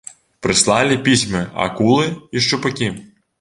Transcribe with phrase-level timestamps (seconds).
[0.45, 2.91] Прыслалі пісьмы акулы і шчупакі.